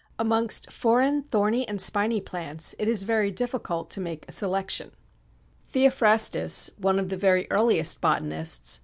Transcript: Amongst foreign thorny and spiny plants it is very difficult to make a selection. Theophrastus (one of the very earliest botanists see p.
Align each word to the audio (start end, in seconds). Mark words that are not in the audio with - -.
Amongst 0.17 0.71
foreign 0.71 1.21
thorny 1.21 1.67
and 1.67 1.79
spiny 1.79 2.19
plants 2.21 2.73
it 2.79 2.87
is 2.87 3.03
very 3.03 3.29
difficult 3.29 3.91
to 3.91 3.99
make 4.01 4.25
a 4.27 4.31
selection. 4.31 4.93
Theophrastus 5.71 6.71
(one 6.79 6.97
of 6.97 7.09
the 7.09 7.17
very 7.17 7.45
earliest 7.51 8.01
botanists 8.01 8.71
see 8.71 8.79
p. 8.79 8.79